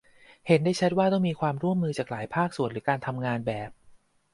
[0.47, 3.69] เห็นได้ชัดว่าต้องมีความร่วมมือจากหลายภาคส่วนหรือการทำงานแบบ